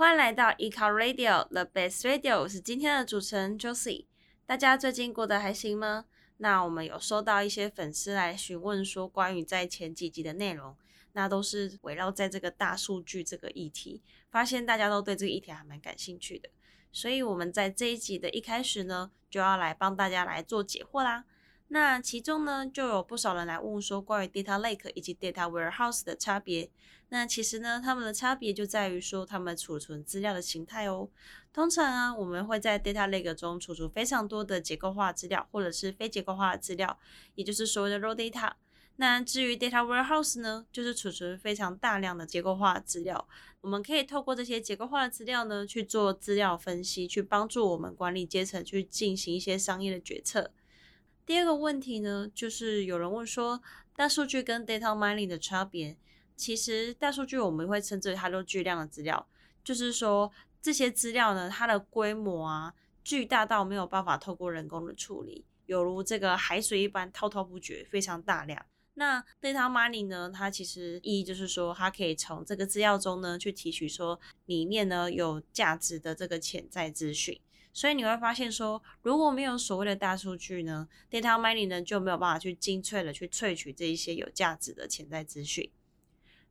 [0.00, 4.06] 欢迎来到 eCar Radio The Best Radio，我是今天的主持人 Josie。
[4.46, 6.06] 大家最近过得还行吗？
[6.38, 10.74] 那我们有收到一些粉丝来询问说，关于在前几集的内容，
[11.12, 16.48] 那都是围绕在这个大数据这个议题，发现大家都对这个议题还蛮感兴趣的，
[16.90, 21.26] 所以我们在这一集的一开始呢，就要来帮大家来做解惑啦。
[21.72, 26.68] 那其中呢，就有不少人来问说，关于 data lake 以及 data warehouse 的差别。
[27.10, 31.08] 那其实呢，它们的差别就在于说，它们储存资料的形态哦。
[31.52, 36.98] 通常啊，我们会在 data lake 中储存非常多的结构化资料，或者是非结构化的资料，
[37.36, 38.52] 也就是所谓的 raw data。
[38.96, 43.28] 那至于 data warehouse 呢，就是储存非常大量的结构化资料。
[43.60, 50.50] 我们可以透过这些结构化的资料呢，去做资料分析，去帮助我们管理阶层去进行一些商业的决策。
[51.30, 53.62] 第二个问题呢，就是有人问说，
[53.94, 55.96] 大数据跟 data mining 的差别。
[56.34, 59.28] 其实大数据我们会称之为它都巨量的资料，
[59.62, 68.66] 就是说这些资料呢，它的规模啊巨大到没有办法透过人工的处理，犹如这个海水一般滔滔不绝，非常大量。
[68.94, 77.40] 那 data mining 呢，它其实意义就是说，它可以从这个资料中呢去提取说里面呢有价值的这个潜在资讯。
[77.72, 85.70] 所以你会发现说，如果没有所谓的大数据呢，data mining 呢就没有办法去精粹的去萃取这一些有价值的潜在资讯。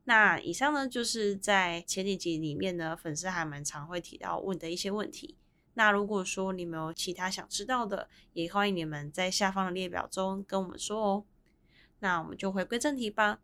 [0.04, 5.36] 那以上呢，就是在前几集里面呢，粉丝还蛮常会提到问的一些问题。
[5.74, 11.24] 那如果说你们有其他想知道的，也欢迎你们在下方的列表中跟我们说哦。
[12.00, 13.40] 那我们就回归正题吧。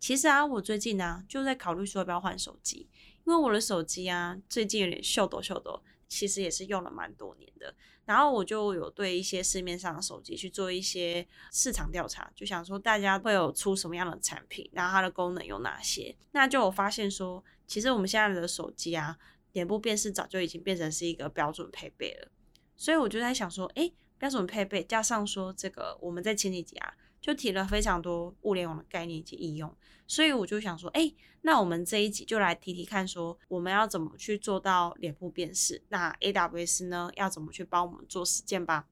[0.00, 2.88] 其实啊，我最近呢、就在考虑说要不要换手机，
[3.26, 5.82] 因为我的手机啊最近有点秀逗秀逗。
[6.08, 16.16] 其实也是用了蛮多年的，然后我就有对一些市面上的手机去做一些市场调查，就想说大家会有出什么样的产品，然后它的功能有哪些。
[16.32, 19.18] 那就有发现说，其实我们现在的手机啊，
[19.52, 22.28] 脸部辨识早就已经变成是一个标准配备了。
[22.74, 26.94] 所以我就在想说，诶，标准配备加上说这个，我们在前几集啊。
[27.20, 29.74] 就提了非常多物联网的概念以及应用，
[30.06, 31.12] 所以我就想说，哎、
[31.42, 35.82] 那我们这一集就来提提看，说我们要怎么去做到脸部辨识？
[35.88, 38.86] 那 AWS 呢，要怎么去帮我们做实践吧？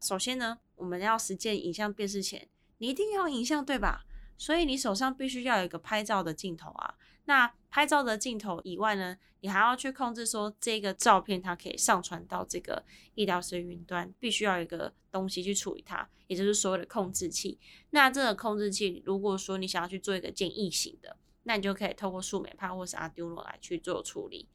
[0.00, 4.04] 首先呢，我们要实践影像辨识前，你一定要影像，对吧？
[4.38, 6.94] 所以你手上必须要有一个拍照的镜头啊。
[7.26, 12.82] 那拍照的镜头以外呢，你还要去控制说这个照片它可以上传到这个
[13.14, 17.58] 医疗式云端，必须要有一个东西去处理它，也就是所谓的控制器。
[17.90, 24.48] 那这个控制器，如果说你想要去做一个建异形的，那你就可以透过树莓派或是 Arduino 来去做处理。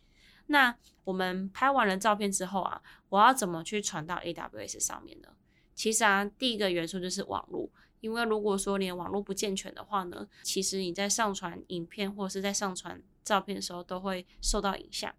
[0.48, 5.30] 那我们拍完了照片之后啊，我要怎么去传到 AWS 上面呢？
[5.76, 7.70] 其实啊，第一个元素就是网络。
[8.04, 15.10] 因为如果说连网络不健全的话呢，其实你在上传影片或者是在上传照片的时候都会受到影响。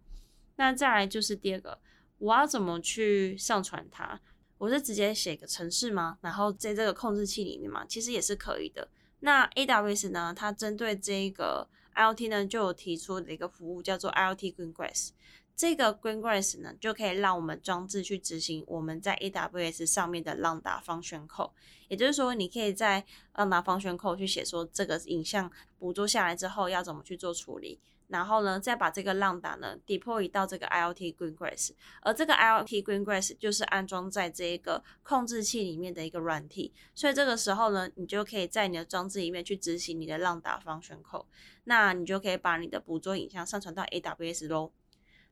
[0.57, 1.79] 那再来就是第二个，
[2.19, 4.19] 我要怎么去上传它？
[4.59, 6.19] 我是直接写个程式吗？
[6.21, 8.87] 然后在这个控制器里面嘛，其实也是可以的。
[9.21, 15.09] 那 AWS 呢，它针对这个 IoT 呢，就有提出的一个服务叫做 IoT Greengrass。
[15.55, 21.53] 这个 Greengrass 呢，就可以让我们装置去执行我们在 AWS 上面的 Lambda 方选口
[21.87, 23.05] 也就是说，你可以在
[23.35, 25.49] Lambda 方选口去写说这个影像
[25.79, 27.79] 捕捉下来之后要怎么去做处理，
[28.09, 41.25] 然后呢，再把这个 Lambda 呢 deploy 到这个 IoT Greengrass，而这个 IoT Greengrass 就是安装在这一个控制器里面的一个软体，所以这个时候呢，你就可以在你的装置里面去执行你的 Lambda 方选口
[41.63, 44.71] 那你就可以把你的捕捉影像上传到 AWS 喽。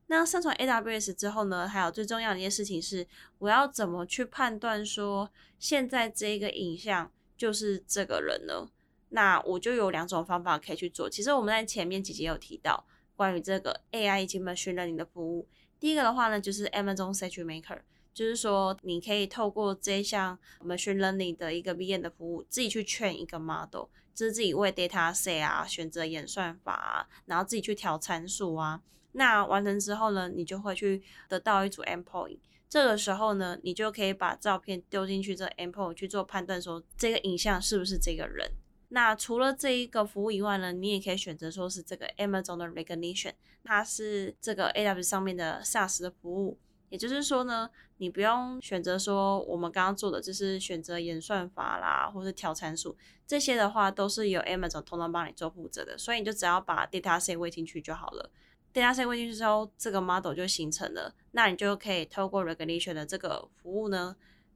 [0.06, 3.06] 那上传 AWS 之后呢，还有最重要的一件事情是，
[3.38, 8.68] 我要怎么去判断说现在这个影像就是这个人呢？
[9.08, 11.08] 那我就有两种方法可以去做。
[11.08, 12.84] 其实我们在前面几集有提到
[13.16, 15.48] 关于这个 AI 以及 Machine Learning 的服务。
[15.78, 17.80] 第一个的话呢，就是 Amazon SageMaker，
[18.14, 28.80] 就是说你可以透过这一项 Machine Learning 的一个 VM 的服务，自己去 train 一个 model，就是自己为 dataset 啊选择演算法啊，然后自己去调参数啊。
[29.12, 32.38] 那完成之后呢，你就会去得到一组 endpoint。
[32.68, 38.50] 这个时候呢，你就可以把照片丢进去这 endpoint 去做判断，说这个影像是不是这个人。
[38.88, 43.32] 那除了这一个服务以外呢，你也可以选择说是这个 Amazon 的 Recognition，
[43.64, 46.58] 它是这个 AWS 上面的 SaaS 的服务。
[46.94, 52.96] 也就是说呢，你不用选择说我们刚刚做的就是选择演算法啦，或者调参数
[53.26, 55.98] 这些的话，都是由 Amazon 统统帮你做负责的。
[55.98, 58.30] 所以你就只要把 dataset 喂进去就好了。
[58.72, 61.12] dataset 喂进去之后，这个 model 就形成了。
[61.32, 64.14] 那你就可以透过 recognition 的这个服务呢，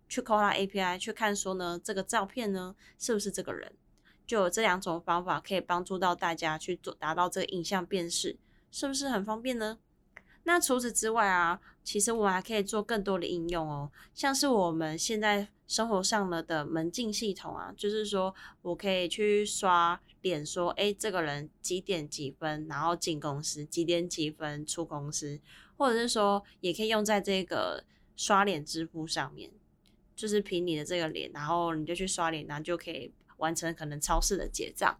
[0.08, 3.72] 去 call 它 API，去看说呢，这个照片呢是不是这个人。
[4.24, 8.36] 就有这两种方法可以帮助到大家去做达到这个影像辨识，
[8.70, 9.78] 是不是很方便呢？
[10.48, 25.38] 那除此之外啊，其实我们还可以做更多的应用哦，像是我们现在生活上了的门禁系统啊，就是说我可以去刷脸，说，哎，这个人几点几分，然后进公司，几点几分出公司，
[25.76, 27.84] 或者是说，也可以用在这个
[28.16, 29.50] 刷脸支付上面，
[30.16, 34.98] 就是凭你的这个脸，然后你就去刷脸，然后就可以完成可能超市的结账，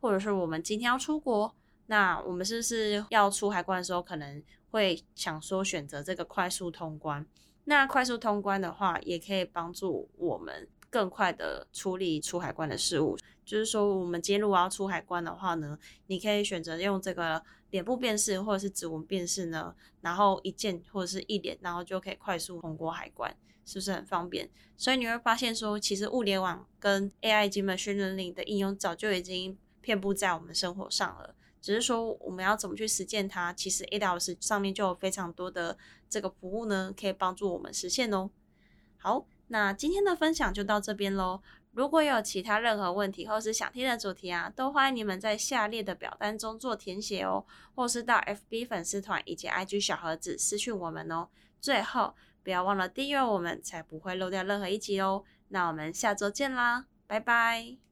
[0.00, 1.56] 或者是我们今天要出国，
[1.90, 4.42] 那我们是不是要出海关的时候可能？
[4.72, 7.26] 会想说选择这个快速通关，
[7.64, 13.18] 那快速通关的话，也可以帮助我们更快的处理出海关的事务。
[13.44, 15.76] 就是说，我们今天如果要出海关的话呢，
[16.06, 24.48] 你可以选择用这个脸部辨识或者是指纹辨识呢，然后一键或者是一脸，然后就可以快速通过海关，是不是很方便？
[24.76, 31.34] 所以你会发现说，其实物联网跟 AI 及 Machine Learning 的应用早就已经遍布在我们生活上了。
[31.60, 35.76] 只是说我们要怎么去实践它，其实 AWS 上面就有非常多的
[36.08, 38.30] 这个服务呢，可以帮助我们实现哦。
[38.96, 41.42] 好，那今天的分享就到这边喽。
[41.72, 51.28] 如果有其他任何问题或是想听的主题啊，都欢迎你们在下列的表单中做填写哦，或是到 FB 粉丝团以及 IG 小盒子私讯我们哦。
[51.60, 55.22] 最后，不要忘了订阅我们，才不会漏掉任何一集哦。
[55.48, 57.89] 那我们下周见啦，拜拜。